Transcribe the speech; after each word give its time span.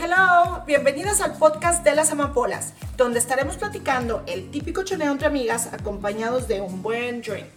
Hello. 0.00 0.62
Bienvenidas 0.66 1.20
al 1.20 1.34
podcast 1.34 1.84
de 1.84 1.94
las 1.94 2.12
amapolas, 2.12 2.72
donde 2.96 3.18
estaremos 3.18 3.56
platicando 3.56 4.22
el 4.26 4.50
típico 4.50 4.84
choneo 4.84 5.12
entre 5.12 5.26
amigas 5.26 5.68
acompañados 5.72 6.48
de 6.48 6.60
un 6.60 6.82
buen 6.82 7.20
drink. 7.20 7.50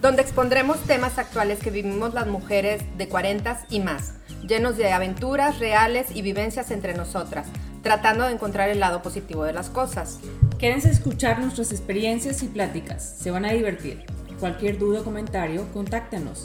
Donde 0.00 0.22
expondremos 0.22 0.78
temas 0.84 1.18
actuales 1.18 1.58
que 1.58 1.70
vivimos 1.70 2.14
las 2.14 2.26
mujeres 2.26 2.82
de 2.96 3.08
40 3.08 3.66
y 3.70 3.80
más, 3.80 4.14
llenos 4.46 4.76
de 4.76 4.92
aventuras 4.92 5.58
reales 5.58 6.14
y 6.14 6.22
vivencias 6.22 6.70
entre 6.70 6.94
nosotras, 6.94 7.48
tratando 7.82 8.24
de 8.24 8.32
encontrar 8.32 8.68
el 8.68 8.80
lado 8.80 9.02
positivo 9.02 9.44
de 9.44 9.52
las 9.52 9.68
cosas. 9.68 10.20
Quédense 10.58 10.90
escuchar 10.90 11.40
nuestras 11.40 11.72
experiencias 11.72 12.42
y 12.42 12.48
pláticas, 12.48 13.16
se 13.18 13.30
van 13.30 13.44
a 13.44 13.52
divertir. 13.52 14.04
Cualquier 14.38 14.78
duda 14.78 15.00
o 15.00 15.04
comentario, 15.04 15.66
contáctenos 15.72 16.44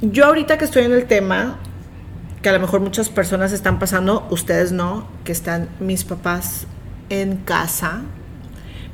yo 0.00 0.26
ahorita 0.26 0.56
que 0.56 0.64
estoy 0.64 0.84
en 0.84 0.92
el 0.92 1.06
tema, 1.06 1.58
que 2.42 2.48
a 2.48 2.52
lo 2.52 2.60
mejor 2.60 2.80
muchas 2.80 3.08
personas 3.08 3.52
están 3.52 3.80
pasando, 3.80 4.26
ustedes 4.30 4.70
no, 4.70 5.08
que 5.24 5.32
están 5.32 5.68
mis 5.80 6.04
papás 6.04 6.66
en 7.10 7.38
casa, 7.38 8.02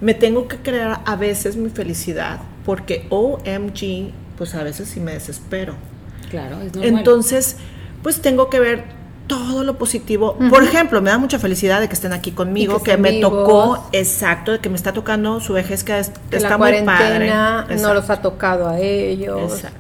me 0.01 0.15
tengo 0.15 0.49
que 0.49 0.57
crear 0.57 1.03
a 1.05 1.17
veces 1.17 1.57
mi 1.57 1.69
felicidad, 1.69 2.41
porque 2.65 3.07
OMG, 3.11 4.11
pues 4.39 4.55
a 4.55 4.63
veces 4.63 4.89
sí 4.89 5.01
me 5.01 5.13
desespero. 5.13 5.75
claro, 6.31 6.63
es 6.63 6.75
normal. 6.75 6.99
Entonces, 6.99 7.57
pues 8.03 8.23
tengo 8.23 8.49
que 8.49 8.59
ver 8.59 9.02
todo 9.27 9.65
lo 9.65 9.79
positivo. 9.79 10.37
Por 10.51 10.63
ejemplo, 10.65 11.01
me 11.01 11.11
da 11.11 11.19
mucha 11.19 11.39
felicidad 11.39 11.81
de 11.81 11.89
que 11.89 11.95
estén 11.95 12.13
aquí 12.13 12.33
conmigo, 12.33 12.83
que 12.83 12.97
me 12.97 13.13
vivos. 13.13 13.31
tocó, 13.31 13.89
exacto, 13.93 14.53
de 14.53 14.59
que 14.59 14.69
me 14.69 14.77
está 14.77 14.93
tocando 14.93 15.41
su 15.41 15.53
vejez, 15.55 15.85
que 15.85 15.99
es- 15.99 16.11
Que 16.31 16.37
está 16.37 16.51
la 16.51 16.59
muy 16.59 16.73
padre. 16.73 16.85
cuarentena 16.85 17.65
no 17.69 17.73
Exacto. 17.73 17.95
los 17.95 18.11
ha 18.11 18.21
tocado 18.23 18.69
a 18.69 18.79
ellos. 18.81 19.53
Exacto. 19.55 19.79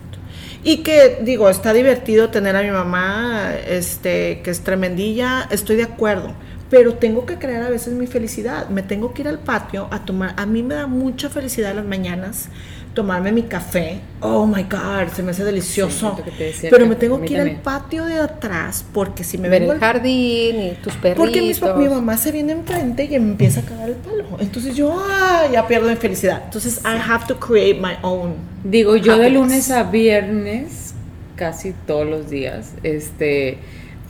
Y 0.64 0.78
que 0.78 1.18
digo, 1.22 1.50
está 1.50 1.72
divertido 1.72 2.28
tener 2.30 2.54
a 2.56 2.62
mi 2.62 2.70
mamá, 2.70 3.50
este, 3.66 4.40
que 4.42 4.50
es 4.50 4.60
tremendilla, 4.62 5.48
estoy 5.50 5.76
de 5.76 5.82
acuerdo. 5.84 6.32
Pero 6.70 6.94
tengo 6.94 7.26
que 7.26 7.36
crear 7.36 7.64
a 7.64 7.68
veces 7.68 7.92
mi 7.94 8.06
felicidad. 8.06 8.68
Me 8.70 8.82
tengo 8.82 9.12
que 9.12 9.22
ir 9.22 9.28
al 9.28 9.40
patio 9.40 9.88
a 9.90 10.04
tomar. 10.06 10.34
A 10.38 10.46
mí 10.46 10.62
me 10.62 10.74
da 10.76 10.86
mucha 10.86 11.28
felicidad 11.28 11.74
las 11.74 11.84
mañanas 11.84 12.48
tomarme 12.94 13.32
mi 13.32 13.42
café. 13.42 14.00
Oh 14.20 14.46
my 14.46 14.64
God, 14.64 15.08
se 15.14 15.22
me 15.22 15.30
hace 15.30 15.44
delicioso. 15.44 16.16
Sí, 16.54 16.66
Pero 16.70 16.86
me 16.86 16.94
tengo 16.96 17.20
que 17.20 17.32
ir 17.32 17.36
al 17.40 17.46
también. 17.46 17.62
patio 17.62 18.04
de 18.04 18.18
atrás 18.18 18.84
porque 18.92 19.24
si 19.24 19.38
me 19.38 19.48
ver 19.48 19.60
vengo 19.62 19.72
el 19.72 19.82
al- 19.82 19.92
jardín 19.92 20.60
y 20.62 20.70
tus 20.82 20.94
perritos. 20.96 21.16
porque 21.26 21.56
pa- 21.60 21.74
mi 21.74 21.88
mamá 21.88 22.16
se 22.18 22.30
viene 22.32 22.52
enfrente 22.52 23.04
y 23.04 23.08
me 23.10 23.16
empieza 23.16 23.60
a 23.60 23.62
cagar 23.64 23.88
el 23.88 23.94
palo. 23.96 24.24
Entonces 24.40 24.76
yo 24.76 24.94
ah, 25.10 25.44
ya 25.50 25.66
pierdo 25.66 25.88
mi 25.88 25.96
felicidad. 25.96 26.42
Entonces 26.44 26.80
I 26.84 26.98
have 27.10 27.26
to 27.26 27.38
create 27.40 27.80
my 27.80 27.94
own. 28.02 28.34
Digo, 28.64 28.96
yo 28.96 29.16
de 29.16 29.24
happiness. 29.26 29.32
lunes 29.32 29.70
a 29.70 29.82
viernes, 29.84 30.94
casi 31.36 31.72
todos 31.86 32.06
los 32.06 32.28
días, 32.30 32.72
este, 32.82 33.58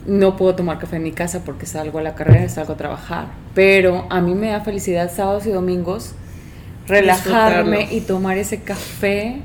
no 0.05 0.35
puedo 0.35 0.55
tomar 0.55 0.77
café 0.77 0.97
en 0.97 1.03
mi 1.03 1.11
casa 1.13 1.41
porque 1.45 1.65
salgo 1.65 1.99
a 1.99 2.01
la 2.01 2.13
carrera, 2.15 2.47
salgo 2.49 2.73
a 2.73 2.77
trabajar. 2.77 3.27
Pero 3.55 4.05
a 4.09 4.19
mí 4.19 4.35
me 4.35 4.49
da 4.49 4.59
felicidad 4.61 5.09
sábados 5.15 5.45
y 5.45 5.51
domingos 5.51 6.13
relajarme 6.87 7.87
y 7.91 8.01
tomar 8.01 8.37
ese 8.37 8.61
café. 8.61 9.37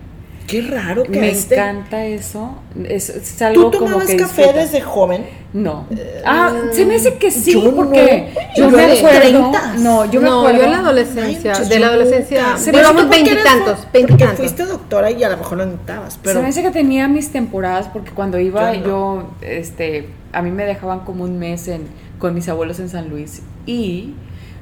Qué 0.47 0.63
raro 0.63 1.03
que 1.03 1.21
Me 1.21 1.29
este- 1.29 1.57
encanta 1.57 2.07
eso. 2.07 2.57
Es, 2.89 3.11
es 3.11 3.43
algo 3.43 3.65
¿Tú 3.71 3.79
como 3.81 3.91
tomabas 3.91 4.07
que 4.09 4.17
café 4.17 4.43
disfruta. 4.45 4.61
desde 4.65 4.81
joven? 4.81 5.27
No. 5.53 5.87
Ah, 6.25 6.51
se 6.73 6.87
me 6.87 6.95
hace 6.95 7.15
que 7.19 7.31
sí, 7.31 7.53
yo 7.53 7.65
no. 7.65 7.75
porque 7.77 8.33
yo, 8.57 8.71
Yo 8.71 8.77
me 8.77 8.83
acuerdo. 8.85 9.21
30. 9.21 9.75
No, 9.81 10.11
yo 10.11 10.23
me 10.23 10.29
no, 10.31 10.39
acuerdo. 10.39 10.59
yo 10.59 10.65
en 10.65 10.71
la 10.71 10.79
adolescencia, 10.79 11.53
Ay, 11.55 11.69
de 11.69 11.79
la 11.79 11.89
adolescencia, 11.89 12.47
porque 12.65 12.79
eres 12.81 13.09
veintitantos, 13.11 13.79
Porque 13.81 13.89
veintitantos. 13.93 14.39
fuiste 14.39 14.65
doctora 14.65 15.11
y 15.11 15.23
a 15.23 15.29
lo 15.29 15.37
mejor 15.37 15.59
lo 15.59 15.67
necesitabas, 15.67 16.19
pero 16.23 16.37
Se 16.37 16.43
me 16.43 16.49
hace 16.49 16.63
que 16.63 16.71
tenía 16.71 17.09
mis 17.09 17.31
temporadas 17.31 17.89
porque 17.93 18.13
cuando 18.13 18.39
iba 18.39 18.73
Yo 18.73 18.81
no. 18.81 18.87
yo, 18.87 19.31
este, 19.43 20.09
a 20.33 20.41
mí 20.41 20.51
me 20.51 20.65
dejaban 20.65 21.01
como 21.01 21.25
un 21.25 21.39
mes 21.39 21.69
en, 21.69 21.83
con 22.19 22.35
mis 22.35 22.49
abuelos 22.49 22.81
en 22.81 22.89
San 22.89 23.11
Luis 23.11 23.43
y 23.67 24.15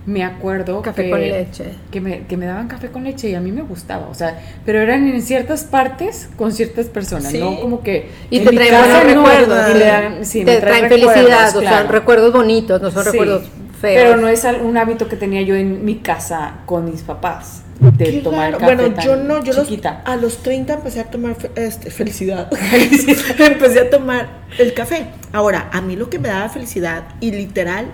me 0.06 0.22
acuerdo 0.24 0.82
Café 0.82 1.04
que, 1.04 1.10
con 1.10 1.20
leche. 1.20 1.64
Que 1.90 2.00
me, 2.00 2.26
que 2.26 2.36
me 2.36 2.46
daban 2.46 2.68
café 2.68 2.88
con 2.90 3.02
leche 3.04 3.28
y 3.28 3.34
a 3.34 3.40
mí 3.40 3.50
me 3.52 3.62
gustaba, 3.62 4.06
o 4.08 4.14
sea, 4.14 4.38
pero 4.64 4.80
eran 4.80 5.06
en 5.08 5.20
ciertas 5.20 5.64
partes 5.64 6.28
con 6.36 6.52
ciertas 6.52 6.86
personas, 6.86 7.32
Sí. 7.32 7.38
no 7.40 7.60
como 7.60 7.82
que 7.82 8.08
Y 8.30 8.40
te 8.40 8.50
traen 8.52 8.72
buenos 8.72 9.02
no, 9.16 9.24
recuerdos. 9.26 9.70
y 9.74 9.78
le 9.78 9.84
dan- 9.86 10.24
sí, 10.24 10.44
te 10.44 10.54
me 10.54 10.60
traen 10.60 10.86
traen 10.86 10.88
felicidad, 10.88 11.14
recuerdos, 11.24 11.54
o 11.56 11.60
sea, 11.60 11.70
claro. 11.70 11.88
recuerdos 11.88 12.32
bonitos, 12.32 12.80
no 12.80 12.90
son 12.92 13.02
Sí, 13.04 13.10
recuerdos 13.10 13.42
feos. 13.80 14.02
Pero 14.02 14.16
no 14.16 14.28
es 14.28 14.46
un 14.62 14.76
hábito 14.78 15.08
que 15.08 15.16
tenía 15.16 15.42
yo 15.42 15.54
en 15.56 15.84
mi 15.84 15.96
casa 15.96 16.54
con 16.66 16.84
mis 16.90 17.02
papás 17.02 17.62
de 17.80 18.04
Qué 18.04 18.12
tomar 18.20 18.52
café 18.52 18.64
Bueno, 18.64 18.94
tan 18.94 19.04
yo 19.04 19.16
no, 19.16 19.44
yo 19.44 19.52
los- 19.52 19.68
a 20.06 20.16
los 20.16 20.38
30 20.38 20.74
empecé 20.74 21.00
a 21.00 21.04
tomar 21.10 21.34
fe- 21.34 21.50
este, 21.56 21.90
felicidad. 21.90 22.48
empecé 23.38 23.80
a 23.80 23.90
tomar 23.90 24.28
el 24.58 24.72
café. 24.72 25.06
Ahora, 25.32 25.68
a 25.72 25.80
mí 25.82 25.96
lo 25.96 26.08
que 26.08 26.18
me 26.18 26.28
daba 26.28 26.48
felicidad, 26.48 27.02
y 27.20 27.32
literal, 27.32 27.86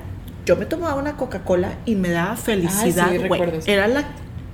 yo 0.45 0.57
me 0.57 0.67
tomaba 0.67 0.95
una 0.97 1.13
Coca-Cola 1.17 1.75
y 1.85 1.95
me 1.95 2.11
daba 2.11 2.37
felicidad, 2.37 3.09
sí, 3.11 3.17
güey. 3.19 3.29
recuerdo 3.29 3.59
eso. 3.59 3.71
Era 3.71 3.87
la, 3.89 4.05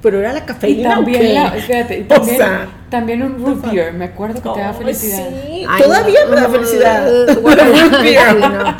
pero 0.02 0.20
era 0.20 0.32
la 0.32 0.40
Y 0.40 0.42
cafeína. 0.42 0.90
¿o 0.90 0.92
también, 0.94 1.20
qué? 1.20 1.32
la, 1.32 1.56
espérate, 1.56 1.98
y 1.98 2.02
O 2.02 2.06
también, 2.06 2.36
sea, 2.36 2.68
también 2.88 3.22
un 3.22 3.44
root 3.44 3.70
beer, 3.70 3.92
me 3.92 4.04
acuerdo 4.06 4.40
que 4.40 4.48
te 4.50 4.60
da 4.60 4.72
felicidad. 4.72 5.28
sí, 5.46 5.64
Ay, 5.68 5.82
todavía 5.82 6.20
no, 6.24 6.30
me 6.30 6.36
da 6.36 6.42
no, 6.42 6.48
felicidad. 6.50 7.26
Root 7.34 8.02
beer. 8.02 8.18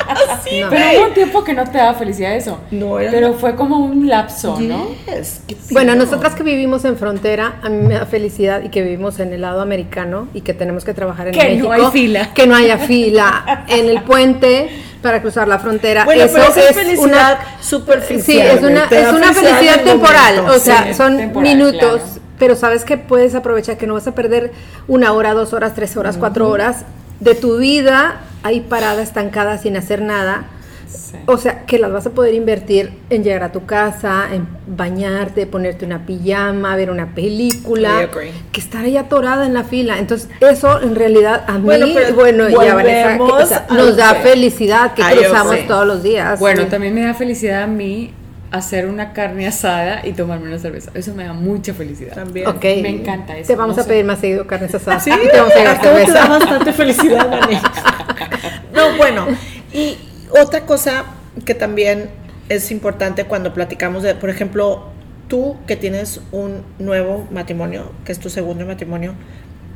Sí, 0.49 0.61
no, 0.61 0.65
no. 0.67 0.69
Pero 0.71 0.99
hubo 1.01 1.07
un 1.09 1.13
tiempo 1.13 1.43
que 1.43 1.53
no 1.53 1.63
te 1.65 1.77
daba 1.77 1.93
felicidad 1.95 2.33
eso. 2.35 2.59
No, 2.71 2.97
era- 2.99 3.11
Pero 3.11 3.33
fue 3.33 3.55
como 3.55 3.77
un 3.79 4.07
lapso, 4.07 4.57
¿no? 4.61 4.87
Yes, 5.05 5.41
qué 5.45 5.57
Bueno, 5.71 5.93
nosotras 5.95 6.33
que 6.33 6.43
vivimos 6.43 6.85
en 6.85 6.95
frontera, 6.97 7.55
a 7.61 7.69
mí 7.69 7.85
me 7.85 7.95
da 7.95 8.05
felicidad 8.05 8.63
y 8.63 8.69
que 8.69 8.81
vivimos 8.81 9.19
en 9.19 9.33
el 9.33 9.41
lado 9.41 9.61
americano 9.61 10.27
y 10.33 10.41
que 10.41 10.53
tenemos 10.53 10.85
que 10.85 10.93
trabajar 10.93 11.27
en 11.27 11.33
Que 11.33 11.39
no 11.57 11.69
México. 11.69 11.71
hay 11.73 11.91
fila. 11.91 12.33
Que 12.33 12.47
no 12.47 12.55
haya 12.55 12.77
fila 12.77 13.65
en 13.67 13.89
el 13.89 14.01
puente 14.03 14.69
para 15.01 15.21
cruzar 15.21 15.47
la 15.47 15.59
frontera. 15.59 16.05
Bueno, 16.05 16.23
Eso 16.23 16.33
pero 16.33 16.45
esa 16.49 16.59
es 16.61 16.69
es 16.69 16.75
felicidad 16.75 17.39
una 17.39 17.63
superficial. 17.63 18.23
Sí, 18.23 18.37
es 18.39 18.61
una, 18.63 18.85
es 18.85 19.13
una 19.13 19.33
felicidad 19.33 19.81
temporal. 19.83 20.35
momento. 20.37 20.55
O 20.55 20.59
sea, 20.59 20.83
Sí, 20.87 20.93
son 20.93 21.17
temporal, 21.17 21.55
minutos. 21.55 21.79
claro. 22.01 22.19
Pero 22.37 22.55
sabes 22.55 22.85
que 22.85 22.97
puedes 22.97 23.35
aprovechar 23.35 23.77
que 23.77 23.85
no 23.87 23.95
vas 23.95 24.07
a 24.07 24.15
perder 24.15 24.51
una 24.87 25.11
hora, 25.13 25.33
dos 25.33 25.53
horas, 25.53 25.73
tres 25.75 25.97
horas, 25.97 26.15
cuatro 26.17 26.47
horas 26.49 26.85
de 27.19 27.35
tu 27.35 27.57
vida 27.57 28.21
ahí 28.43 28.61
parada, 28.61 29.01
estancada, 29.01 29.57
sin 29.57 29.75
hacer 29.75 30.01
nada. 30.01 30.45
Sí. 30.89 31.17
O 31.27 31.37
sea, 31.37 31.65
que 31.65 31.79
las 31.79 31.91
vas 31.91 32.05
a 32.07 32.09
poder 32.11 32.33
invertir 32.33 32.91
en 33.09 33.23
llegar 33.23 33.43
a 33.43 33.51
tu 33.51 33.65
casa, 33.65 34.27
en 34.33 34.47
bañarte, 34.67 35.45
ponerte 35.47 35.85
una 35.85 36.05
pijama, 36.05 36.75
ver 36.75 36.89
una 36.91 37.13
película, 37.15 38.01
I 38.01 38.03
agree. 38.05 38.31
que 38.51 38.59
estar 38.61 38.83
ahí 38.85 38.97
atorada 38.97 39.45
en 39.45 39.53
la 39.53 39.63
fila. 39.63 39.97
Entonces, 39.99 40.29
eso 40.41 40.81
en 40.81 40.95
realidad 40.95 41.43
a 41.47 41.53
mí, 41.53 41.65
Bueno, 41.65 41.85
bueno, 42.15 42.43
pero 42.47 42.63
y 42.63 42.67
a 42.67 42.75
Vanessa, 42.75 43.17
que, 43.17 43.21
o 43.23 43.45
sea, 43.45 43.65
volvemos 43.69 43.87
nos 43.87 43.97
da 43.97 44.15
felicidad 44.15 44.93
que 44.93 45.03
cruzamos 45.03 45.55
todos 45.67 45.85
los 45.87 46.03
días. 46.03 46.39
Bueno, 46.39 46.63
Sí. 46.63 46.67
también 46.69 46.93
me 46.95 47.01
da 47.01 47.13
felicidad 47.13 47.63
a 47.63 47.67
mí 47.67 48.13
hacer 48.51 48.87
una 48.87 49.13
carne 49.13 49.45
asada 49.47 50.01
y 50.03 50.13
tomarme 50.13 50.47
una 50.47 50.57
cerveza. 50.57 50.89
Eso 50.95 51.13
me 51.13 51.23
da 51.23 51.33
mucha 51.33 51.71
felicidad. 51.75 52.15
También. 52.15 52.47
Ok. 52.47 52.63
Me 52.81 52.89
encanta 52.89 53.37
eso, 53.37 53.47
Te 53.47 53.55
vamos 53.55 53.75
no 53.75 53.81
a 53.81 53.85
sé. 53.85 53.89
pedir 53.91 54.05
más 54.05 54.17
seguido 54.19 54.47
carnes 54.47 54.73
asadas. 54.73 55.03
Sí, 55.03 55.11
Y 55.11 55.27
te 55.29 55.37
vamos 55.37 55.53
a 55.53 55.57
llevar 55.59 55.75
a 55.75 55.81
todos 55.81 55.93
te 55.93 55.99
da 55.99 56.05
cerveza. 56.23 56.27
bastante 56.39 56.73
felicidad, 56.73 57.27
Dani. 57.29 57.59
Otra 60.41 60.65
cosa 60.65 61.05
que 61.45 61.53
también 61.53 62.09
es 62.49 62.71
importante 62.71 63.25
cuando 63.25 63.53
platicamos 63.53 64.03
de, 64.03 64.15
por 64.15 64.29
ejemplo, 64.29 64.85
tú 65.27 65.57
que 65.67 65.75
tienes 65.75 66.21
un 66.31 66.63
nuevo 66.79 67.27
matrimonio, 67.31 67.91
que 68.05 68.11
es 68.11 68.19
tu 68.19 68.29
segundo 68.29 68.65
matrimonio, 68.65 69.13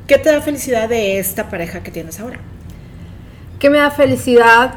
¿qué 0.07 0.17
te 0.17 0.31
da 0.31 0.41
felicidad 0.41 0.89
de 0.89 1.19
esta 1.19 1.49
pareja 1.49 1.83
que 1.83 1.91
tienes 1.91 2.19
ahora? 2.19 2.39
que 3.59 3.69
me 3.69 3.77
da 3.77 3.91
felicidad 3.91 4.73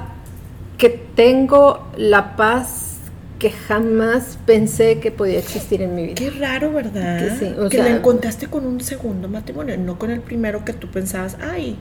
que 0.79 0.91
tengo 0.91 1.89
la 1.97 2.37
paz 2.37 2.99
que 3.41 3.51
jamás 3.51 4.39
pensé 4.47 5.01
que 5.01 5.11
podía 5.11 5.41
existir 5.41 5.83
en 5.83 5.97
mi 5.97 6.03
vida. 6.05 6.15
Qué 6.15 6.31
raro, 6.31 6.71
¿verdad? 6.73 7.19
Que 7.19 7.31
sí, 7.37 7.55
o 7.59 7.69
que 7.69 7.79
sea- 7.79 7.87
la 7.89 7.97
encontraste 7.97 8.47
con 8.47 8.65
un 8.65 8.81
segundo 8.81 9.29
matrimonio, 9.29 9.77
no 9.77 9.99
con 9.99 10.13
el 10.13 10.21
primero 10.21 10.65
que 10.65 10.73
tú 10.73 10.89
pensabas, 10.89 11.37
ay, 11.41 11.77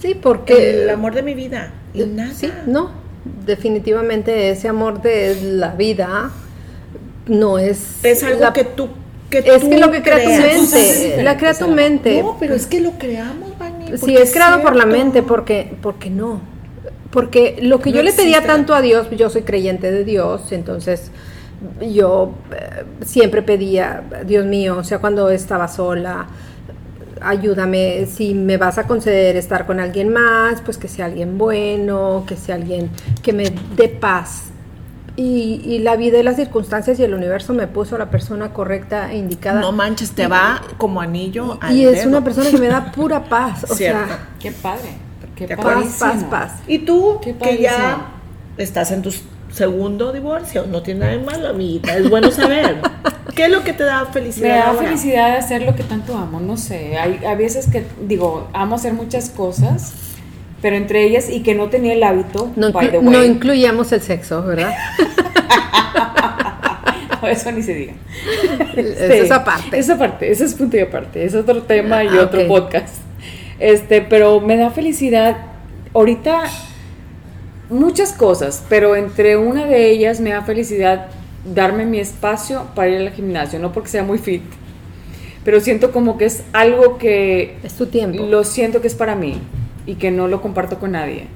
Sí, 0.00 0.14
porque 0.14 0.82
el 0.82 0.90
amor 0.90 1.14
de 1.14 1.22
mi 1.22 1.34
vida. 1.34 1.72
Y 1.94 2.04
nada. 2.04 2.32
Sí, 2.34 2.52
no. 2.66 2.90
Definitivamente 3.46 4.50
ese 4.50 4.68
amor 4.68 5.00
de 5.02 5.36
la 5.42 5.70
vida 5.74 6.30
no 7.26 7.58
es. 7.58 8.04
Es 8.04 8.22
algo 8.22 8.40
la- 8.40 8.52
que 8.52 8.64
tú. 8.64 8.88
Que 9.30 9.38
Es 9.38 9.62
tú 9.62 9.70
que 9.70 9.78
lo 9.78 9.90
que 9.90 10.02
crea 10.02 10.22
tu 10.22 10.30
mente. 10.30 11.22
La 11.22 11.36
crea 11.36 11.54
tu 11.54 11.68
mente. 11.68 12.22
No, 12.22 12.36
pero 12.38 12.54
es 12.54 12.66
que 12.66 12.80
lo 12.80 12.92
creamos, 12.92 13.58
Vani. 13.58 13.96
Sí, 13.96 14.16
es 14.16 14.32
creado 14.32 14.62
por 14.62 14.76
la 14.76 14.86
mente, 14.86 15.22
porque, 15.22 15.74
porque 15.80 16.10
no. 16.10 16.40
Porque 17.10 17.56
lo 17.62 17.80
que 17.80 17.90
No 17.90 17.96
yo 17.96 18.02
le 18.02 18.12
pedía 18.12 18.38
existe. 18.38 18.46
tanto 18.46 18.74
a 18.74 18.80
Dios, 18.82 19.08
yo 19.16 19.30
soy 19.30 19.42
creyente 19.42 19.90
de 19.90 20.04
Dios, 20.04 20.52
entonces 20.52 21.10
yo 21.80 22.34
eh, 22.52 22.84
siempre 23.04 23.40
pedía, 23.42 24.02
Dios 24.26 24.44
mío, 24.44 24.76
o 24.78 24.84
sea, 24.84 24.98
cuando 24.98 25.30
estaba 25.30 25.66
sola, 25.68 26.26
ayúdame, 27.28 28.06
si 28.06 28.34
me 28.34 28.56
vas 28.56 28.78
a 28.78 28.86
conceder 28.86 29.36
estar 29.36 29.66
con 29.66 29.80
alguien 29.80 30.12
más, 30.12 30.60
pues 30.60 30.78
que 30.78 30.88
sea 30.88 31.06
alguien 31.06 31.38
bueno, 31.38 32.24
que 32.26 32.36
sea 32.36 32.54
alguien 32.56 32.90
que 33.22 33.32
me 33.32 33.52
dé 33.76 33.88
paz. 33.88 34.44
Y, 35.16 35.60
y 35.64 35.78
la 35.78 35.94
vida 35.94 36.18
y 36.18 36.24
las 36.24 36.34
circunstancias 36.36 36.98
y 36.98 37.04
el 37.04 37.14
universo 37.14 37.54
me 37.54 37.68
puso 37.68 37.94
a 37.94 37.98
la 38.00 38.10
persona 38.10 38.52
correcta 38.52 39.12
e 39.12 39.16
indicada. 39.18 39.60
No 39.60 39.70
manches, 39.70 40.10
te 40.10 40.26
va 40.26 40.60
como 40.76 41.00
anillo 41.00 41.56
al 41.60 41.72
y 41.76 41.84
es 41.86 41.98
dedo. 41.98 42.08
una 42.08 42.24
persona 42.24 42.50
que 42.50 42.58
me 42.58 42.66
da 42.66 42.90
pura 42.90 43.22
paz. 43.28 43.64
O 43.70 43.74
Cierto. 43.74 44.06
sea, 44.08 44.28
Qué 44.40 44.50
padre. 44.50 44.88
Qué 45.36 45.56
paz, 45.56 45.96
paz, 46.00 46.24
paz. 46.24 46.52
Y 46.66 46.80
tú, 46.80 47.18
Qué 47.22 47.36
que 47.36 47.58
ya 47.62 48.06
estás 48.56 48.90
en 48.90 49.02
tu 49.02 49.12
segundo 49.52 50.12
divorcio, 50.12 50.66
no 50.68 50.82
tiene 50.82 51.00
nada 51.00 51.12
de 51.12 51.18
malo, 51.20 51.48
amiguita, 51.48 51.96
es 51.96 52.10
bueno 52.10 52.30
saber. 52.32 52.80
¿Qué 53.34 53.44
es 53.46 53.50
lo 53.50 53.64
que 53.64 53.72
te 53.72 53.84
da 53.84 54.04
Me 54.04 54.12
felicidad? 54.12 54.56
da 54.56 54.70
ahora? 54.70 54.82
felicidad 54.86 55.32
de 55.32 55.38
hacer 55.38 55.62
lo 55.62 55.74
que 55.74 55.82
tanto 55.82 56.16
amo, 56.16 56.40
no 56.40 56.56
sé. 56.56 56.96
Hay, 56.98 57.20
hay 57.26 57.36
veces 57.36 57.66
que, 57.66 57.84
digo, 58.06 58.48
amo 58.52 58.76
hacer 58.76 58.92
muchas 58.92 59.28
cosas, 59.30 59.92
pero 60.62 60.76
entre 60.76 61.04
ellas, 61.04 61.28
y 61.28 61.42
que 61.42 61.54
no 61.54 61.68
tenía 61.68 61.92
el 61.94 62.02
hábito, 62.02 62.50
No, 62.56 62.70
by 62.72 62.90
the 62.90 62.98
inclu- 63.00 63.02
no 63.10 63.18
way. 63.18 63.28
incluyamos 63.28 63.92
el 63.92 64.00
sexo, 64.02 64.42
¿verdad? 64.42 64.72
No, 67.22 67.28
eso 67.30 67.50
ni 67.52 67.62
se 67.62 67.72
diga. 67.74 67.92
Eso 68.76 69.12
es 69.14 69.30
aparte. 69.30 69.78
Esa 69.78 69.96
parte, 69.98 70.30
ese 70.30 70.44
es 70.44 70.52
punto 70.54 70.76
y 70.76 70.80
aparte. 70.80 71.24
Es 71.24 71.34
otro 71.34 71.62
tema 71.62 72.04
y 72.04 72.08
Ah, 72.08 72.20
otro 72.22 72.46
podcast. 72.46 72.96
Este, 73.58 74.02
pero 74.02 74.40
me 74.40 74.58
da 74.58 74.70
felicidad. 74.70 75.36
Ahorita 75.94 76.42
muchas 77.70 78.12
cosas, 78.12 78.62
pero 78.68 78.94
entre 78.94 79.38
una 79.38 79.64
de 79.64 79.90
ellas 79.90 80.20
me 80.20 80.30
da 80.30 80.42
felicidad 80.42 81.06
darme 81.44 81.84
mi 81.86 81.98
espacio 81.98 82.66
para 82.74 82.88
ir 82.88 83.00
al 83.06 83.10
gimnasio, 83.12 83.58
no 83.58 83.72
porque 83.72 83.88
sea 83.90 84.02
muy 84.02 84.18
fit, 84.18 84.42
pero 85.44 85.60
siento 85.60 85.92
como 85.92 86.16
que 86.16 86.24
es 86.24 86.42
algo 86.52 86.98
que 86.98 87.56
Es 87.62 87.74
tu 87.74 87.86
tiempo. 87.86 88.24
lo 88.24 88.44
siento 88.44 88.80
que 88.80 88.86
es 88.88 88.94
para 88.94 89.14
mí 89.14 89.40
y 89.86 89.96
que 89.96 90.10
no 90.10 90.28
lo 90.28 90.40
comparto 90.40 90.78
con 90.78 90.92
nadie. 90.92 91.26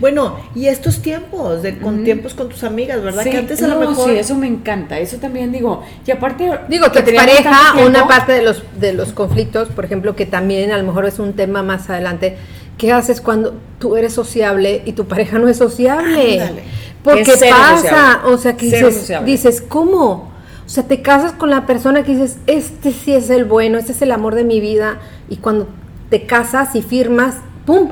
Bueno, 0.00 0.36
y 0.56 0.66
estos 0.66 1.00
tiempos, 1.00 1.62
de 1.62 1.78
con 1.78 2.02
tiempos 2.02 2.34
con 2.34 2.48
tus 2.48 2.64
amigas, 2.64 3.00
¿verdad? 3.02 3.22
Sí, 3.22 3.30
que 3.30 3.36
antes 3.36 3.62
a 3.62 3.68
lo 3.68 3.78
mejor. 3.78 4.10
sí, 4.10 4.16
eso 4.16 4.34
me 4.34 4.48
encanta. 4.48 4.98
Eso 4.98 5.18
también 5.18 5.52
digo. 5.52 5.84
Y 6.04 6.10
aparte, 6.10 6.50
Digo, 6.68 6.86
tu 6.86 6.94
que 6.94 7.02
teníamos 7.02 7.30
pareja, 7.30 7.86
una 7.86 8.08
parte 8.08 8.32
de 8.32 8.42
los, 8.42 8.64
de 8.80 8.94
los 8.94 9.12
conflictos, 9.12 9.68
por 9.68 9.84
ejemplo, 9.84 10.16
que 10.16 10.26
también 10.26 10.72
a 10.72 10.78
lo 10.78 10.82
mejor 10.82 11.06
es 11.06 11.20
un 11.20 11.34
tema 11.34 11.62
más 11.62 11.88
adelante, 11.88 12.36
¿qué 12.78 12.90
haces 12.90 13.20
cuando 13.20 13.54
tú 13.78 13.94
eres 13.96 14.12
sociable 14.12 14.82
y 14.84 14.92
tu 14.94 15.04
pareja 15.06 15.38
no 15.38 15.46
es 15.46 15.58
sociable? 15.58 16.40
Ándale. 16.40 16.62
Porque 17.02 17.24
pasa, 17.24 18.22
o 18.26 18.36
sea, 18.38 18.56
que 18.56 18.66
dices, 18.66 19.12
dices, 19.24 19.60
¿cómo? 19.60 20.30
O 20.64 20.68
sea, 20.68 20.84
te 20.84 21.02
casas 21.02 21.32
con 21.32 21.50
la 21.50 21.66
persona 21.66 22.04
que 22.04 22.12
dices, 22.12 22.38
este 22.46 22.92
sí 22.92 23.12
es 23.12 23.28
el 23.30 23.44
bueno, 23.44 23.78
este 23.78 23.92
es 23.92 24.02
el 24.02 24.12
amor 24.12 24.34
de 24.34 24.44
mi 24.44 24.60
vida, 24.60 24.98
y 25.28 25.36
cuando 25.36 25.68
te 26.10 26.26
casas 26.26 26.74
y 26.76 26.82
firmas, 26.82 27.36
¡pum! 27.66 27.90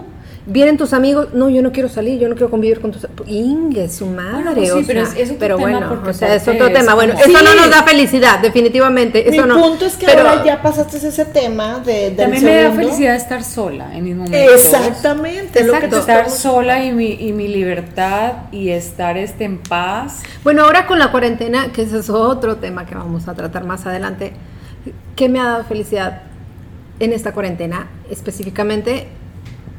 Vienen 0.53 0.77
tus 0.77 0.93
amigos, 0.93 1.29
no, 1.33 1.49
yo 1.49 1.63
no 1.63 1.71
quiero 1.71 1.89
salir, 1.89 2.19
yo 2.19 2.29
no 2.29 2.35
quiero 2.35 2.51
convivir 2.51 2.81
con 2.81 2.91
tus... 2.91 3.07
Inge, 3.27 3.89
su 3.89 4.07
madre, 4.07 4.33
Bueno, 4.43 4.55
pues 4.55 4.67
sí, 4.73 4.79
o 4.83 4.87
pero 4.87 5.07
sea, 5.07 5.15
es- 5.15 5.21
es 5.21 5.29
otro 5.29 5.39
pero 5.39 5.57
tema 5.59 5.71
bueno, 5.71 5.89
porque 5.91 6.11
o 6.11 6.13
sea, 6.13 6.35
es 6.35 6.49
otro 6.49 6.67
es 6.67 6.73
tema. 6.75 6.95
Bueno, 6.97 7.15
eso 7.15 7.43
no 7.45 7.55
nos 7.55 7.71
da 7.71 7.85
felicidad, 7.85 8.41
definitivamente. 8.41 9.25
Mi 9.31 9.37
Eso 9.37 9.47
no. 9.47 9.63
punto 9.63 9.87
es 9.87 9.97
que 9.97 10.07
Pero- 10.07 10.29
ahora 10.29 10.45
ya 10.45 10.61
pasaste 10.61 10.97
ese 10.97 11.25
tema 11.27 11.79
de, 11.79 11.93
del 12.11 12.17
También 12.17 12.45
me 12.45 12.63
da 12.65 12.73
felicidad 12.73 13.15
estar 13.15 13.45
sola 13.45 13.97
en 13.97 14.03
mis 14.03 14.17
momentos. 14.17 14.41
Exactamente, 14.55 15.63
lo 15.63 15.73
que 15.75 15.79
te 15.81 15.85
Exacto. 15.87 15.99
Estar 16.01 16.19
estamos- 16.27 16.39
sola 16.41 16.85
y 16.85 16.91
mi, 16.91 17.13
y 17.13 17.33
mi 17.33 17.47
libertad 17.47 18.33
y 18.51 18.71
estar 18.71 19.17
este, 19.17 19.45
en 19.45 19.59
paz. 19.59 20.23
Bueno, 20.43 20.65
ahora 20.65 20.87
con 20.89 20.99
la 20.99 21.13
cuarentena, 21.13 21.71
que 21.73 21.83
ese 21.83 21.99
es 22.01 22.11
otro 22.11 22.57
tema 22.57 22.87
que 22.87 22.97
vamos 22.97 23.29
a 23.29 23.35
tratar 23.35 23.65
más 23.65 23.87
adelante, 23.87 24.33
¿qué 25.15 25.29
me 25.29 25.39
ha 25.39 25.45
dado 25.45 25.65
felicidad 25.65 26.23
en 26.99 27.13
esta 27.13 27.31
cuarentena? 27.33 27.87
Específicamente, 28.11 29.07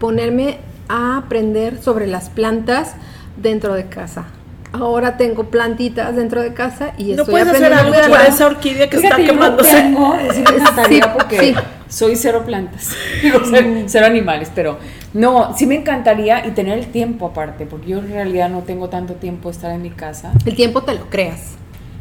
ponerme 0.01 0.57
a 0.89 1.15
aprender 1.17 1.81
sobre 1.81 2.07
las 2.07 2.29
plantas 2.29 2.95
dentro 3.37 3.73
de 3.75 3.85
casa. 3.85 4.25
Ahora 4.73 5.17
tengo 5.17 5.45
plantitas 5.49 6.15
dentro 6.15 6.41
de 6.41 6.53
casa 6.53 6.93
y 6.97 7.13
No 7.13 7.23
estoy 7.23 7.31
puedes 7.33 7.47
hacer 7.49 7.73
aprendiendo 7.73 7.77
algo 7.83 7.93
a 7.93 7.99
por 8.01 8.09
cuidarlas. 8.09 8.35
esa 8.35 8.45
orquídea 8.47 8.89
que 8.89 8.97
Fíjate, 8.97 9.21
está 9.21 9.33
no 9.33 9.39
quemándose. 9.39 9.71
tengo, 9.73 10.15
sí 10.33 10.43
me 10.49 10.57
encantaría 10.57 11.03
Sí, 11.03 11.09
porque 11.13 11.39
sí. 11.39 11.55
soy 11.89 12.15
cero 12.15 12.43
plantas, 12.45 12.89
digo, 13.21 13.39
cero, 13.49 13.67
cero 13.87 14.05
animales, 14.05 14.51
pero 14.55 14.77
no, 15.13 15.55
sí 15.57 15.67
me 15.67 15.75
encantaría 15.75 16.47
y 16.47 16.51
tener 16.51 16.79
el 16.79 16.87
tiempo 16.87 17.27
aparte, 17.27 17.65
porque 17.65 17.87
yo 17.89 17.99
en 17.99 18.09
realidad 18.09 18.49
no 18.49 18.61
tengo 18.61 18.87
tanto 18.89 19.15
tiempo 19.15 19.49
de 19.49 19.55
estar 19.55 19.71
en 19.71 19.81
mi 19.81 19.89
casa. 19.91 20.31
El 20.45 20.55
tiempo 20.55 20.81
te 20.83 20.93
lo 20.95 21.09
creas. 21.09 21.55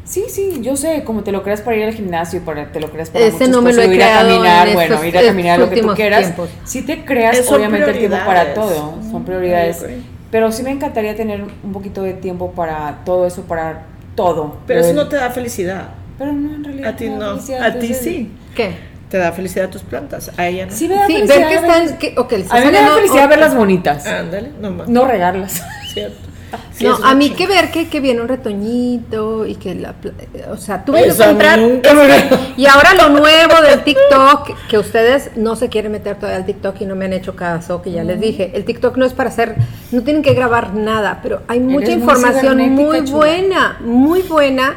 Sí, 0.04 0.24
sí, 0.28 0.58
yo 0.60 0.76
sé, 0.76 1.04
como 1.04 1.22
te 1.22 1.30
lo 1.30 1.42
creas 1.42 1.60
para 1.60 1.76
ir 1.76 1.84
al 1.84 1.92
gimnasio, 1.94 2.40
para, 2.40 2.72
te 2.72 2.80
lo 2.80 2.90
creas 2.90 3.10
para 3.10 3.24
Ese 3.24 3.46
no 3.48 3.62
me 3.62 3.70
cosas, 3.70 3.76
lo 3.76 3.82
he 3.82 3.88
o 3.88 3.92
ir 3.92 4.02
a 4.02 4.06
creado 4.06 4.28
caminar, 4.30 4.68
en 4.68 4.74
bueno, 4.74 4.94
estos- 4.94 5.06
ir 5.08 5.18
a 5.18 5.22
caminar 5.22 5.58
lo 5.60 5.70
que 5.70 5.82
tú 5.82 5.94
quieras. 5.94 6.20
tiempos. 6.22 6.50
Sí 6.64 6.82
te 6.82 7.04
creas, 7.04 7.50
obviamente, 7.50 7.90
el 7.90 7.98
tiempo 7.98 8.16
para 8.26 8.54
todo, 8.54 8.94
son 9.10 9.24
prioridades. 9.24 9.84
Pero 10.30 10.50
sí 10.52 10.62
me 10.62 10.70
encantaría 10.70 11.14
tener 11.16 11.42
un 11.62 11.72
poquito 11.72 12.02
de 12.02 12.12
tiempo 12.14 12.52
para 12.52 12.98
todo 13.04 13.26
eso, 13.26 13.42
para 13.42 13.82
todo. 14.14 14.56
Pero 14.66 14.80
eso 14.80 14.92
no 14.94 15.08
te 15.08 15.16
da 15.16 15.30
felicidad. 15.30 15.88
Pero 16.18 16.32
no, 16.32 16.54
en 16.54 16.64
realidad. 16.64 16.90
A 16.92 16.96
ti 16.96 17.08
no. 17.08 17.30
A 17.64 17.72
ti 17.78 17.94
sí. 17.94 18.30
¿Qué? 18.54 18.90
Te 19.08 19.18
da 19.18 19.32
felicidad 19.32 19.68
tus 19.70 19.82
plantas. 19.82 20.30
A 20.36 20.46
ella 20.46 20.66
no. 20.66 20.72
Sí, 20.72 20.86
me 20.88 20.94
da 20.94 21.06
Sí, 21.08 21.14
felicidad. 21.14 21.38
ver 21.38 21.48
que 21.48 21.54
están... 21.54 21.98
Que, 21.98 22.14
ok, 22.16 22.30
le 22.32 22.38
está 22.38 22.56
A 22.56 22.60
mí 22.60 22.66
me 22.66 22.72
da 22.80 22.94
felicidad 22.94 23.28
verlas 23.28 23.56
bonitas, 23.56 24.06
Ándale, 24.06 24.50
no 24.60 24.70
más. 24.70 24.88
no 24.88 25.04
regarlas. 25.04 25.62
Cierto. 25.92 26.29
Sí, 26.72 26.84
no, 26.84 26.96
a 27.04 27.14
mí 27.14 27.30
que 27.30 27.46
ver 27.46 27.70
que, 27.70 27.88
que 27.88 28.00
viene 28.00 28.20
un 28.20 28.28
retoñito 28.28 29.46
y 29.46 29.54
que 29.54 29.74
la... 29.74 29.92
pla- 29.92 30.12
O 30.50 30.56
sea, 30.56 30.84
tuve 30.84 31.04
que 31.04 31.10
mí 31.12 31.16
comprar... 31.16 31.58
nunca 31.58 31.94
me- 31.94 32.28
Y 32.56 32.66
ahora 32.66 32.94
lo 32.94 33.08
nuevo 33.10 33.60
del 33.62 33.82
TikTok, 33.84 34.50
que 34.68 34.78
ustedes 34.78 35.30
no 35.36 35.56
se 35.56 35.68
quieren 35.68 35.92
meter 35.92 36.16
todavía 36.16 36.38
al 36.38 36.46
TikTok 36.46 36.80
y 36.80 36.86
no 36.86 36.96
me 36.96 37.04
han 37.04 37.12
hecho 37.12 37.36
caso, 37.36 37.82
que 37.82 37.92
ya 37.92 38.02
les 38.04 38.20
dije, 38.20 38.52
el 38.54 38.64
TikTok 38.64 38.96
no 38.96 39.04
es 39.06 39.12
para 39.12 39.28
hacer, 39.30 39.54
no 39.92 40.02
tienen 40.02 40.22
que 40.22 40.34
grabar 40.34 40.74
nada, 40.74 41.20
pero 41.22 41.42
hay 41.48 41.60
mucha 41.60 41.86
Eres 41.86 41.98
información 41.98 42.58
muy 42.72 42.98
chula. 43.04 43.10
buena, 43.16 43.76
muy 43.84 44.22
buena 44.22 44.74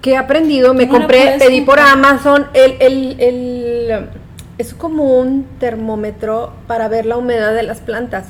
que 0.00 0.12
he 0.12 0.16
aprendido. 0.16 0.72
Me 0.72 0.86
¿Cómo 0.86 1.00
la 1.00 1.04
compré, 1.04 1.36
pedí 1.38 1.60
por? 1.60 1.78
Amazon 1.80 2.46
el, 2.54 2.76
el, 2.80 3.16
el- 3.20 4.06
es 4.58 4.74
como 4.74 5.18
un 5.18 5.46
termómetro 5.58 6.52
para 6.66 6.88
ver 6.88 7.06
la 7.06 7.16
humedad 7.16 7.54
de 7.54 7.62
las 7.62 7.78
plantas. 7.80 8.26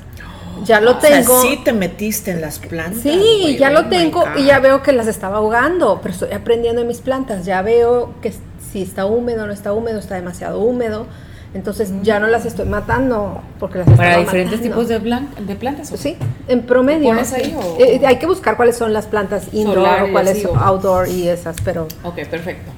Ya 0.65 0.81
lo 0.81 0.97
O 0.97 1.01
sea, 1.01 1.19
tengo. 1.21 1.41
sí 1.43 1.61
te 1.65 1.73
metiste 1.73 2.31
en 2.33 2.41
las 2.41 2.59
plantas. 2.59 3.03
Sí, 3.03 3.11
güey, 3.43 3.57
ya 3.59 3.69
oh 3.69 3.73
lo 3.73 3.83
my 3.85 3.89
tengo 3.89 4.21
God. 4.21 4.37
y 4.39 4.45
ya 4.45 4.59
veo 4.59 4.83
que 4.83 4.93
las 4.93 5.07
estaba 5.07 5.39
ahogando, 5.39 6.01
pero 6.03 6.13
estoy 6.15 6.33
aprendiendo 6.33 6.81
de 6.83 6.87
mis 6.89 6.99
plantas, 7.01 7.45
ya 7.45 7.63
veo 7.63 8.15
que 8.21 8.33
si 8.73 8.83
está 8.83 9.07
húmedo 9.07 9.47
no 9.47 9.53
está 9.53 9.73
húmedo, 9.73 9.99
está 9.99 10.15
demasiado 10.17 10.61
húmedo, 10.61 11.07
entonces 11.55 11.91
ya 12.03 12.21
no 12.21 12.29
las 12.29 12.47
estoy 12.47 12.67
matando 12.67 13.43
porque 13.59 13.79
las 13.79 13.89
Para 13.91 14.19
diferentes 14.19 14.61
matando. 14.61 14.77
tipos 14.77 14.89
de, 14.89 15.01
blan- 15.03 15.35
de 15.47 15.57
plantas. 15.57 15.91
¿o? 15.93 15.97
Sí, 15.97 16.17
en 16.47 16.63
promedio. 16.63 17.09
¿Pones 17.09 17.33
ahí 17.33 17.57
o- 17.59 17.77
Eh, 17.81 18.01
hay 18.07 18.17
que 18.19 18.27
buscar 18.27 18.57
cuáles 18.57 18.77
son 18.77 18.93
las 18.93 19.07
plantas 19.07 19.49
indoor 19.53 19.77
Solar 19.77 20.03
o 20.05 20.13
cuáles 20.13 20.43
son 20.43 20.57
outdoor 20.59 21.09
y 21.09 21.29
esas, 21.29 21.57
pero 21.65 21.89
Ok, 22.05 22.17
perfecto. 22.31 22.71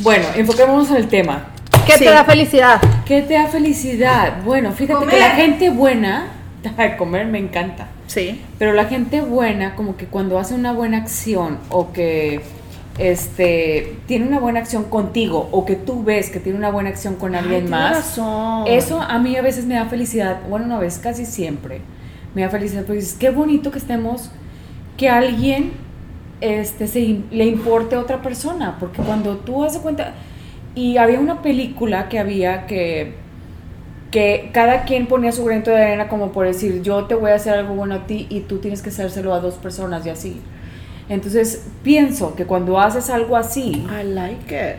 Bueno, 0.00 0.26
enfoquémonos 0.36 0.90
en 0.90 0.96
el 0.96 1.08
tema. 1.08 1.46
¿qué 1.86 1.94
Sí. 1.94 2.04
te 2.04 2.10
da 2.10 2.24
felicidad? 2.24 2.80
¿Qué 3.06 3.22
te 3.22 3.32
da 3.34 3.46
felicidad? 3.46 4.42
Bueno, 4.44 4.72
fíjate 4.72 4.98
que 5.00 5.06
Comer. 5.06 5.18
la 5.20 5.30
gente 5.30 5.70
buena, 5.70 6.26
comer 6.96 7.26
me 7.26 7.38
encanta. 7.38 7.88
Sí. 8.06 8.40
Pero 8.58 8.72
la 8.72 8.86
gente 8.86 9.20
buena, 9.20 9.74
como 9.74 9.96
que 9.96 10.06
cuando 10.06 10.38
hace 10.38 10.54
una 10.54 10.72
buena 10.72 10.98
acción 10.98 11.58
o 11.70 11.92
que 11.92 12.40
este, 12.98 13.96
tiene 14.06 14.26
una 14.26 14.40
buena 14.40 14.60
acción 14.60 14.84
contigo 14.84 15.48
o 15.52 15.64
que 15.64 15.76
tú 15.76 16.02
ves 16.02 16.30
que 16.30 16.40
tiene 16.40 16.58
una 16.58 16.70
buena 16.70 16.90
acción 16.90 17.14
con 17.14 17.34
Ay, 17.34 17.42
alguien 17.42 17.66
tienes 17.66 17.70
más, 17.70 17.96
razón. 17.96 18.64
eso 18.66 19.00
a 19.00 19.18
mí 19.18 19.36
a 19.36 19.42
veces 19.42 19.66
me 19.66 19.74
da 19.74 19.86
felicidad, 19.86 20.40
bueno, 20.48 20.66
una 20.66 20.78
vez 20.78 20.98
casi 20.98 21.24
siempre, 21.24 21.80
me 22.34 22.42
da 22.42 22.48
felicidad 22.48 22.82
porque 22.82 23.00
dices, 23.00 23.16
qué 23.18 23.30
bonito 23.30 23.70
que 23.70 23.78
estemos, 23.78 24.30
que 24.96 25.08
alguien 25.08 25.72
este, 26.40 26.88
se, 26.88 27.20
le 27.30 27.44
importe 27.46 27.94
a 27.94 28.00
otra 28.00 28.20
persona, 28.20 28.76
porque 28.80 29.00
cuando 29.02 29.36
tú 29.38 29.64
haces 29.64 29.80
cuenta, 29.80 30.14
y 30.74 30.96
había 30.96 31.20
una 31.20 31.40
película 31.42 32.08
que 32.08 32.18
había 32.18 32.66
que, 32.66 33.14
que 34.10 34.50
cada 34.52 34.84
quien 34.84 35.06
ponía 35.06 35.32
su 35.32 35.44
granito 35.44 35.70
de 35.70 35.82
arena 35.82 36.08
como 36.08 36.32
por 36.32 36.46
decir, 36.46 36.80
yo 36.82 37.04
te 37.04 37.14
voy 37.14 37.30
a 37.30 37.34
hacer 37.34 37.54
algo 37.54 37.74
bueno 37.74 37.94
a 37.96 38.06
ti 38.06 38.26
y 38.30 38.40
tú 38.40 38.58
tienes 38.58 38.80
que 38.82 38.88
hacérselo 38.88 39.34
a 39.34 39.40
dos 39.40 39.54
personas 39.54 40.06
y 40.06 40.10
así. 40.10 40.40
Entonces 41.08 41.66
pienso 41.82 42.34
que 42.34 42.44
cuando 42.44 42.78
haces 42.80 43.10
algo 43.10 43.36
así, 43.36 43.86
I 44.00 44.04
like 44.04 44.54
it. 44.54 44.76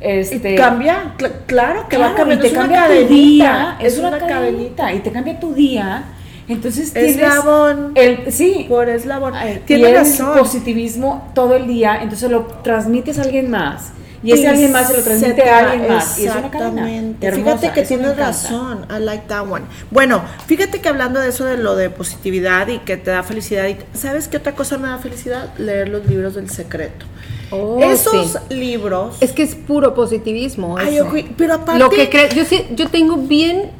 este, 0.00 0.52
y 0.54 0.56
cambia, 0.56 1.14
cl- 1.18 1.30
claro 1.46 1.88
que 1.88 1.96
va 1.98 2.14
Claro, 2.14 2.16
cambiando. 2.16 2.44
y 2.44 2.48
es 2.48 2.52
te 2.52 2.58
una 2.58 2.66
cambia 2.68 2.82
tu 2.82 2.88
cadenita, 2.92 3.14
día, 3.14 3.76
es 3.80 3.98
una 3.98 4.10
cadenita, 4.10 4.34
cadenita. 4.34 4.92
y 4.94 4.98
te 5.00 5.12
cambia 5.12 5.40
tu 5.40 5.54
día. 5.54 6.04
Entonces 6.48 6.92
tienes 6.92 7.16
Eslabón 7.16 7.92
el 7.94 8.32
sí, 8.32 8.64
por 8.68 8.88
eslabón. 8.88 9.34
Tienes 9.66 9.94
razón. 9.94 10.38
positivismo 10.38 11.30
todo 11.34 11.56
el 11.56 11.66
día, 11.66 11.98
entonces 12.02 12.30
lo 12.30 12.46
transmites 12.62 13.18
a 13.18 13.22
alguien 13.22 13.50
más 13.50 13.92
y 14.22 14.32
ese 14.32 14.48
alguien 14.48 14.72
más 14.72 14.88
se 14.88 14.96
lo 14.96 15.02
transmite 15.02 15.34
te 15.34 15.48
a 15.48 15.70
alguien 15.70 15.92
más 15.92 16.18
y 16.18 16.26
es 16.26 16.32
una 16.34 16.50
cadena. 16.50 16.90
Exactamente. 16.90 17.32
fíjate 17.32 17.72
que 17.72 17.82
tienes 17.82 18.16
razón. 18.16 18.86
I 18.90 19.00
like 19.02 19.24
that 19.28 19.48
one. 19.50 19.64
Bueno, 19.90 20.22
fíjate 20.46 20.80
que 20.80 20.88
hablando 20.88 21.20
de 21.20 21.28
eso 21.28 21.44
de 21.44 21.56
lo 21.56 21.76
de 21.76 21.90
positividad 21.90 22.66
y 22.68 22.78
que 22.80 22.96
te 22.96 23.10
da 23.10 23.22
felicidad, 23.22 23.66
y 23.68 23.76
¿sabes 23.96 24.28
qué 24.28 24.38
otra 24.38 24.52
cosa 24.54 24.76
me 24.78 24.88
da 24.88 24.98
felicidad? 24.98 25.52
Leer 25.58 25.88
los 25.88 26.06
libros 26.06 26.34
del 26.34 26.50
secreto. 26.50 27.06
Oh, 27.50 27.78
Esos 27.80 28.38
sí. 28.48 28.54
libros. 28.54 29.16
Es 29.20 29.32
que 29.32 29.42
es 29.42 29.54
puro 29.54 29.94
positivismo. 29.94 30.76
Ay, 30.78 31.00
ojo, 31.00 31.14
pero 31.36 31.54
aparte. 31.54 31.78
Lo 31.78 31.88
que 31.88 32.10
cre- 32.10 32.34
yo 32.34 32.44
sí, 32.44 32.66
yo 32.74 32.88
tengo 32.88 33.16
bien 33.16 33.70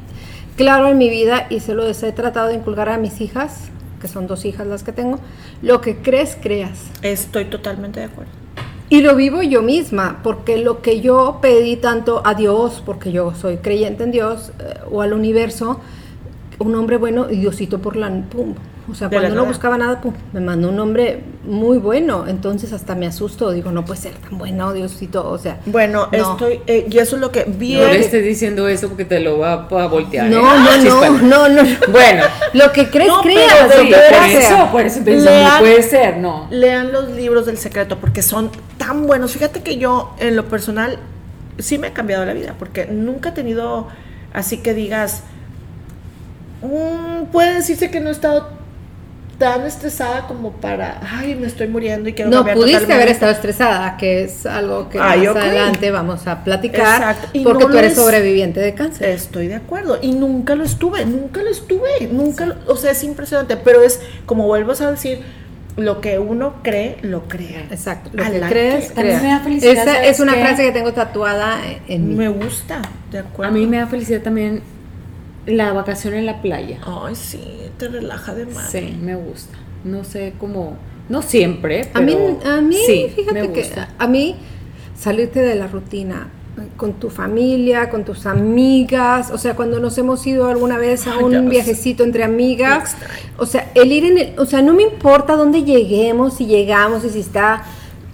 claro 0.55 0.87
en 0.87 0.97
mi 0.97 1.09
vida 1.09 1.45
y 1.49 1.59
se 1.59 1.73
lo 1.73 1.87
he 1.87 1.93
tratado 1.93 2.47
de 2.47 2.55
inculcar 2.55 2.89
a 2.89 2.97
mis 2.97 3.21
hijas, 3.21 3.69
que 4.01 4.07
son 4.07 4.25
dos 4.27 4.45
hijas 4.45 4.65
las 4.67 4.83
que 4.83 4.91
tengo, 4.91 5.19
lo 5.61 5.81
que 5.81 5.97
crees, 5.97 6.35
creas. 6.41 6.79
Estoy 7.01 7.45
totalmente 7.45 7.99
de 7.99 8.07
acuerdo. 8.07 8.31
Y 8.89 9.01
lo 9.01 9.15
vivo 9.15 9.41
yo 9.43 9.61
misma, 9.61 10.19
porque 10.23 10.57
lo 10.57 10.81
que 10.81 10.99
yo 10.99 11.37
pedí 11.41 11.75
tanto 11.75 12.21
a 12.25 12.33
Dios, 12.33 12.81
porque 12.85 13.11
yo 13.11 13.33
soy 13.35 13.57
creyente 13.57 14.03
en 14.03 14.11
Dios, 14.11 14.51
eh, 14.59 14.79
o 14.91 15.01
al 15.03 15.13
universo, 15.13 15.79
un 16.57 16.73
hombre 16.75 16.97
bueno 16.97 17.27
y 17.29 17.37
Diosito 17.37 17.79
por 17.79 17.95
la... 17.95 18.09
Pum. 18.09 18.55
O 18.91 18.95
sea, 18.95 19.07
De 19.07 19.17
cuando 19.19 19.35
no 19.35 19.45
buscaba 19.45 19.77
nada, 19.77 20.01
pum, 20.01 20.13
me 20.33 20.39
mandó 20.41 20.69
un 20.69 20.79
hombre 20.79 21.21
muy 21.45 21.77
bueno. 21.77 22.25
Entonces 22.27 22.73
hasta 22.73 22.95
me 22.95 23.05
asusto, 23.05 23.51
digo, 23.51 23.71
no 23.71 23.85
puede 23.85 24.01
ser 24.01 24.13
tan 24.13 24.39
bueno 24.39 24.73
Diosito, 24.73 25.29
o 25.29 25.37
sea... 25.37 25.59
Bueno, 25.67 26.07
no. 26.11 26.31
estoy. 26.31 26.59
eh, 26.65 26.87
y 26.89 26.97
eso 26.97 27.15
es 27.17 27.21
lo 27.21 27.31
que. 27.31 27.45
No 27.45 27.53
Bien. 27.59 27.83
le 27.91 27.99
estés 27.99 28.23
diciendo 28.25 28.67
eso 28.67 28.87
porque 28.87 29.05
te 29.05 29.19
lo 29.19 29.37
va 29.37 29.67
a 29.69 29.85
voltear. 29.87 30.27
No, 30.31 30.39
¿eh? 30.39 30.79
no, 30.83 31.11
no, 31.11 31.47
no, 31.47 31.49
no. 31.63 31.69
Bueno, 31.91 32.23
Lo 32.53 32.71
que 32.71 32.89
crees, 32.89 33.09
No, 33.09 33.21
creas. 33.21 33.67
pero 33.69 33.83
por 33.83 34.27
eso, 34.27 34.67
por 34.71 34.81
eso 34.81 34.99
Lean- 35.05 35.53
no 35.53 35.59
puede 35.59 35.83
ser, 35.83 36.17
no. 36.17 36.47
Lean 36.49 36.91
los 36.91 37.11
libros 37.11 37.45
del 37.45 37.59
secreto 37.59 37.95
porque 37.99 38.23
son 38.23 38.49
tan 38.89 39.05
buenos. 39.05 39.33
Fíjate 39.33 39.61
que 39.61 39.77
yo, 39.77 40.15
en 40.19 40.35
lo 40.35 40.45
personal, 40.49 40.97
sí 41.59 41.77
me 41.77 41.87
ha 41.87 41.93
cambiado 41.93 42.25
la 42.25 42.33
vida 42.33 42.55
porque 42.57 42.87
nunca 42.87 43.29
he 43.29 43.31
tenido 43.33 43.87
así 44.33 44.57
que 44.57 44.73
digas. 44.73 45.21
mm, 46.63 47.25
puede 47.31 47.53
decirse 47.53 47.91
que 47.91 47.99
no 47.99 48.09
he 48.09 48.11
estado 48.11 48.47
tan 49.37 49.65
estresada 49.65 50.25
como 50.27 50.53
para. 50.53 50.99
Ay, 51.07 51.35
me 51.35 51.45
estoy 51.47 51.67
muriendo 51.67 52.09
y 52.09 52.13
quiero 52.13 52.31
No 52.31 52.41
pudiste 52.43 52.61
totalmente". 52.65 52.93
haber 52.93 53.07
estado 53.09 53.31
estresada, 53.31 53.95
que 53.95 54.23
es 54.23 54.45
algo 54.47 54.89
que 54.89 54.99
Ay, 54.99 55.19
más 55.21 55.29
ok. 55.29 55.37
adelante 55.37 55.91
vamos 55.91 56.25
a 56.27 56.43
platicar, 56.43 57.15
porque 57.43 57.63
no 57.65 57.69
tú 57.71 57.77
eres 57.77 57.91
es- 57.93 57.97
sobreviviente 57.97 58.59
de 58.59 58.73
cáncer. 58.73 59.09
Estoy 59.09 59.47
de 59.47 59.55
acuerdo. 59.55 59.99
Y 60.01 60.11
nunca 60.13 60.55
lo 60.55 60.63
estuve, 60.65 61.05
nunca 61.05 61.41
lo 61.43 61.49
estuve, 61.51 62.07
nunca 62.11 62.47
lo- 62.47 62.55
o 62.67 62.75
sea, 62.75 62.91
es 62.91 63.03
impresionante, 63.03 63.55
pero 63.55 63.81
es 63.83 64.01
como 64.25 64.45
vuelvo 64.47 64.73
a 64.73 64.91
decir, 64.91 65.21
lo 65.77 66.01
que 66.01 66.19
uno 66.19 66.55
cree, 66.63 66.97
lo 67.01 67.27
crea. 67.27 67.61
Exacto. 67.71 68.09
Lo 68.13 68.23
que 68.23 68.39
crees, 68.41 68.91
it. 68.91 68.97
A 68.97 69.03
mí 69.03 69.09
me 69.09 69.27
da 69.29 69.39
felicidad, 69.39 69.73
Esa 69.73 69.85
¿sabes 69.85 70.09
es 70.09 70.19
una 70.19 70.33
qué? 70.35 70.41
frase 70.41 70.63
que 70.63 70.71
tengo 70.71 70.93
tatuada 70.93 71.59
en 71.87 72.09
mí. 72.09 72.15
Me 72.15 72.27
gusta, 72.29 72.81
de 73.11 73.19
acuerdo. 73.19 73.51
A 73.51 73.57
mí 73.57 73.65
me 73.65 73.77
da 73.77 73.87
felicidad 73.87 74.21
también 74.21 74.61
la 75.45 75.73
vacación 75.73 76.13
en 76.13 76.25
la 76.25 76.41
playa. 76.41 76.79
Ay, 76.85 77.15
sí, 77.15 77.41
te 77.77 77.87
relaja 77.87 78.33
de 78.35 78.45
más. 78.45 78.69
Sí, 78.71 78.97
me 79.01 79.15
gusta. 79.15 79.57
No 79.83 80.03
sé 80.03 80.33
cómo, 80.37 80.77
no 81.07 81.21
siempre, 81.21 81.89
A 81.93 82.01
mí, 82.01 82.13
pero 82.13 82.53
a 82.57 82.61
mí 82.61 82.77
sí, 82.85 83.11
fíjate 83.15 83.51
que 83.53 83.65
a 83.97 84.07
mí 84.07 84.35
salirte 84.97 85.41
de 85.41 85.55
la 85.55 85.67
rutina 85.67 86.27
con 86.77 86.93
tu 86.93 87.09
familia, 87.09 87.89
con 87.89 88.03
tus 88.03 88.25
amigas, 88.25 89.31
o 89.31 89.37
sea, 89.37 89.55
cuando 89.55 89.79
nos 89.79 89.97
hemos 89.97 90.25
ido 90.27 90.47
alguna 90.47 90.77
vez 90.77 91.07
a 91.07 91.17
un 91.17 91.49
viajecito 91.49 92.03
entre 92.03 92.23
amigas, 92.23 92.95
o 93.37 93.45
sea, 93.45 93.71
el 93.75 93.91
ir 93.91 94.05
en 94.05 94.17
el, 94.17 94.39
o 94.39 94.45
sea, 94.45 94.61
no 94.61 94.73
me 94.73 94.83
importa 94.83 95.35
dónde 95.35 95.63
lleguemos, 95.63 96.35
si 96.35 96.45
llegamos 96.45 97.03
y 97.05 97.09
si 97.09 97.19
está 97.19 97.63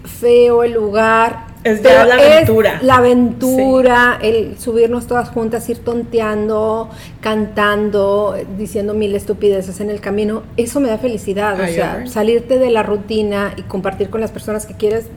feo 0.03 0.63
el 0.63 0.73
lugar, 0.73 1.47
Es 1.63 1.81
ya 1.81 2.05
la 2.05 2.15
aventura. 2.15 2.79
la 2.81 2.95
aventura, 2.97 4.19
el 4.21 4.57
subirnos 4.59 5.07
todas 5.07 5.29
juntas, 5.29 5.67
ir 5.67 5.79
tonteando, 5.79 6.89
cantando, 7.21 8.35
diciendo 8.57 8.93
mil 8.93 9.15
estupideces 9.15 9.79
en 9.79 9.89
el 9.89 9.99
camino, 9.99 10.43
eso 10.57 10.79
me 10.79 10.89
da 10.89 10.97
felicidad. 10.99 11.59
Ay, 11.59 11.71
o 11.71 11.75
sea, 11.75 12.07
salirte 12.07 12.59
de 12.59 12.69
la 12.69 12.83
rutina 12.83 13.53
y 13.57 13.63
compartir 13.63 14.09
con 14.09 14.21
las 14.21 14.31
personas 14.31 14.65
que 14.65 14.75
quieres, 14.75 15.07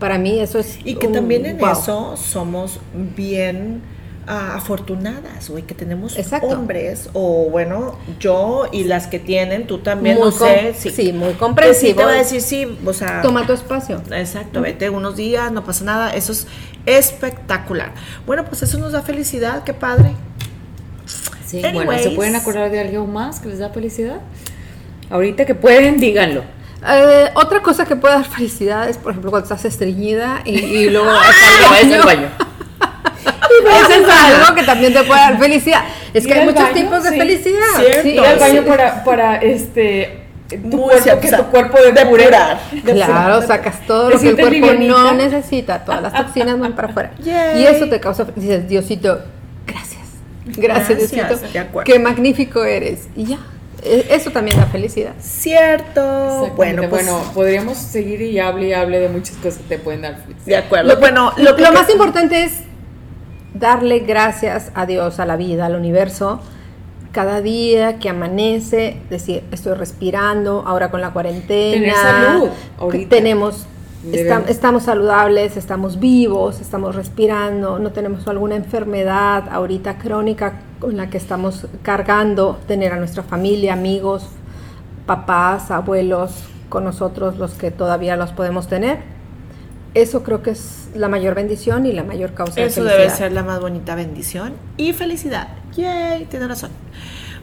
para 0.00 0.18
mí 0.18 0.40
eso 0.40 0.58
es. 0.58 0.78
Y 0.84 0.96
que 0.96 1.06
un 1.06 1.12
también 1.12 1.46
en 1.46 1.58
wow. 1.58 1.70
eso 1.70 2.16
somos 2.16 2.80
bien 3.16 3.82
ah, 4.26 4.54
afortunadas, 4.56 5.48
güey, 5.48 5.62
que 5.62 5.74
tenemos 5.74 6.18
Exacto. 6.18 6.48
hombres, 6.48 7.10
o 7.12 7.48
bueno, 7.50 7.96
yo 8.18 8.66
y 8.72 8.84
las 8.84 9.06
que 9.06 9.20
tienen, 9.20 9.68
tú 9.68 9.78
también, 9.78 10.16
Muy 10.16 10.24
no 10.26 10.32
sé. 10.32 10.74
sí, 10.74 11.12
muy 11.12 11.28
que 11.28 11.34
sí 11.34 11.38
comprensivo. 11.38 11.98
te 11.98 12.04
va 12.04 12.10
a 12.12 12.14
decir, 12.16 12.40
sí, 12.40 12.78
o 12.84 12.92
sea. 12.92 13.22
Toma 13.22 13.46
tu 13.46 13.52
espacio. 13.52 14.02
Exacto, 14.10 14.62
vete 14.62 14.90
unos 14.90 15.16
días, 15.16 15.52
no 15.52 15.64
pasa 15.64 15.84
nada, 15.84 16.10
eso 16.14 16.32
es 16.32 16.48
espectacular. 16.86 17.92
Bueno, 18.26 18.44
pues 18.46 18.62
eso 18.62 18.78
nos 18.78 18.92
da 18.92 19.02
felicidad, 19.02 19.62
qué 19.62 19.74
padre. 19.74 20.12
Sí, 21.46 21.62
Anyways. 21.64 21.86
bueno, 21.86 22.02
¿se 22.02 22.10
pueden 22.10 22.36
acordar 22.36 22.70
de 22.70 22.80
algo 22.80 23.06
más 23.06 23.40
que 23.40 23.48
les 23.48 23.58
da 23.58 23.70
felicidad? 23.70 24.20
Ahorita 25.10 25.44
que 25.44 25.54
pueden, 25.54 25.98
díganlo. 25.98 26.44
Eh, 26.86 27.30
otra 27.34 27.60
cosa 27.60 27.84
que 27.84 27.94
puede 27.96 28.14
dar 28.14 28.24
felicidad 28.24 28.88
es, 28.88 28.96
por 28.96 29.10
ejemplo, 29.12 29.30
cuando 29.30 29.44
estás 29.44 29.64
estreñida 29.66 30.40
y, 30.44 30.58
y 30.58 30.90
luego 30.90 31.06
vas 31.06 31.26
al 31.26 31.70
baño. 31.90 32.04
baño. 32.06 32.28
Eso 33.60 33.92
es 33.92 34.08
algo 34.08 34.54
que 34.54 34.62
también 34.62 34.92
te 34.92 35.02
puede 35.04 35.20
dar 35.20 35.38
felicidad. 35.38 35.82
Es 36.14 36.26
que 36.26 36.34
hay 36.34 36.44
muchos 36.46 36.62
baño, 36.62 36.74
tipos 36.74 37.04
de 37.04 37.10
sí. 37.10 37.18
felicidad. 37.18 37.60
Cierto. 37.76 38.02
Sí, 38.02 38.08
Ir 38.10 38.20
al 38.20 38.34
Sí. 38.34 38.40
baño 38.40 38.64
para, 38.64 39.04
para 39.04 39.36
este 39.36 40.16
tu 40.48 40.70
cuerpo, 40.70 41.20
que 41.20 41.26
o 41.26 41.30
sea, 41.30 41.36
tu 41.36 41.44
cuerpo 41.50 41.78
depure. 41.78 42.24
depurar. 42.24 42.60
Claro, 42.84 43.42
sacas 43.46 43.86
todo 43.86 44.10
lo 44.10 44.18
que 44.18 44.30
el 44.30 44.36
cuerpo 44.36 44.72
no 44.80 45.12
necesita, 45.12 45.84
todas 45.84 46.02
las 46.02 46.12
toxinas 46.14 46.58
van 46.58 46.74
para 46.74 46.88
afuera. 46.88 47.12
Yay. 47.22 47.62
Y 47.62 47.66
eso 47.66 47.88
te 47.88 48.00
causa, 48.00 48.24
dices, 48.34 48.68
Diosito, 48.68 49.20
gracias. 49.66 50.00
Gracias, 50.46 50.88
Gracias, 50.98 51.10
Diosito. 51.12 51.52
de 51.52 51.58
acuerdo. 51.60 51.92
Qué 51.92 51.98
magnífico 52.00 52.64
eres. 52.64 53.06
Y 53.14 53.26
ya, 53.26 53.38
eso 53.82 54.30
también 54.30 54.56
da 54.58 54.66
felicidad. 54.66 55.14
Cierto. 55.20 56.50
Bueno, 56.56 56.82
pues. 56.82 56.90
bueno, 56.90 57.22
podríamos 57.34 57.78
seguir 57.78 58.20
y 58.22 58.38
hable 58.38 58.68
y 58.68 58.72
hable 58.72 59.00
de 59.00 59.08
muchas 59.08 59.36
cosas 59.36 59.58
que 59.58 59.76
te 59.76 59.78
pueden 59.78 60.02
dar 60.02 60.24
de 60.26 60.56
acuerdo. 60.56 60.88
Lo, 60.88 60.94
que- 60.94 61.00
bueno, 61.00 61.32
lo, 61.36 61.72
más 61.72 61.88
importante 61.90 62.44
es 62.44 62.52
darle 63.54 64.00
gracias 64.00 64.70
a 64.74 64.86
Dios, 64.86 65.20
a 65.20 65.26
la 65.26 65.36
vida, 65.36 65.66
al 65.66 65.74
universo. 65.74 66.40
Cada 67.12 67.40
día 67.40 67.98
que 67.98 68.08
amanece, 68.08 68.98
decir, 69.10 69.42
estoy 69.50 69.74
respirando, 69.74 70.62
ahora 70.66 70.90
con 70.90 71.00
la 71.00 71.10
cuarentena. 71.10 71.80
Tener 71.80 71.94
salud, 71.94 72.48
ahorita. 72.78 73.08
Tenemos, 73.08 73.66
estamos 74.12 74.84
saludables, 74.84 75.56
estamos 75.56 75.98
vivos, 75.98 76.60
estamos 76.60 76.94
respirando, 76.94 77.78
no 77.78 77.90
tenemos 77.90 78.28
alguna 78.28 78.54
enfermedad 78.54 79.44
ahorita 79.50 79.98
crónica 79.98 80.60
con 80.80 80.96
la 80.96 81.10
que 81.10 81.18
estamos 81.18 81.66
cargando, 81.82 82.58
tener 82.66 82.92
a 82.92 82.96
nuestra 82.96 83.22
familia, 83.22 83.74
amigos, 83.74 84.26
papás, 85.06 85.70
abuelos 85.70 86.32
con 86.68 86.84
nosotros, 86.84 87.36
los 87.38 87.52
que 87.52 87.70
todavía 87.70 88.16
los 88.16 88.32
podemos 88.32 88.66
tener. 88.66 88.98
Eso 89.94 90.22
creo 90.22 90.42
que 90.42 90.50
es 90.50 90.88
la 90.94 91.08
mayor 91.08 91.34
bendición 91.34 91.84
y 91.84 91.92
la 91.92 92.04
mayor 92.04 92.32
causa 92.32 92.54
de 92.60 92.66
Eso 92.66 92.76
felicidad. 92.82 92.98
debe 92.98 93.10
ser 93.10 93.32
la 93.32 93.42
más 93.42 93.60
bonita 93.60 93.94
bendición 93.94 94.54
y 94.76 94.92
felicidad. 94.92 95.48
Yay, 95.76 96.26
tiene 96.26 96.46
razón. 96.48 96.70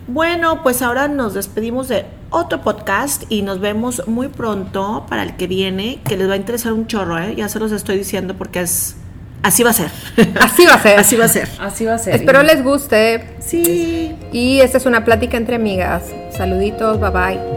Bueno, 0.08 0.64
pues 0.64 0.82
ahora 0.82 1.10
nos 1.10 1.34
despedimos 1.34 1.90
de 1.90 2.06
otro 2.30 2.62
podcast 2.62 3.24
y 3.28 3.42
nos 3.42 3.60
vemos 3.60 4.08
muy 4.08 4.30
pronto 4.30 5.06
para 5.10 5.24
el 5.24 5.36
que 5.36 5.48
viene, 5.48 6.00
que 6.08 6.16
les 6.16 6.30
va 6.30 6.34
a 6.34 6.38
interesar 6.38 6.72
un 6.72 6.88
chorro, 6.88 7.20
¿eh? 7.20 7.36
Ya 7.36 7.50
se 7.50 7.60
los 7.60 7.74
estoy 7.74 7.98
diciendo 7.98 8.34
porque 8.38 8.62
es 8.62 8.96
así 9.44 9.64
va 9.64 9.72
a 9.72 9.74
ser. 9.74 9.90
Así 10.42 10.66
va 10.66 10.74
a 10.74 10.82
ser. 10.82 11.00
así 11.00 11.16
va 11.16 11.26
a 11.26 11.30
ser. 11.30 11.48
Así 11.60 11.86
va 11.86 11.94
a 11.96 11.98
ser. 11.98 12.16
Espero 12.16 12.44
les 12.44 12.64
guste. 12.64 13.24
Sí. 13.40 14.16
Y 14.32 14.60
esta 14.62 14.78
es 14.78 14.86
una 14.86 15.06
plática 15.06 15.38
entre 15.38 15.56
amigas. 15.56 16.04
Saluditos, 16.36 17.00
bye 17.00 17.10
bye. 17.12 17.57